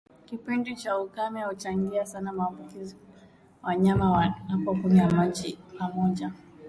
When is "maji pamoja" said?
5.11-6.31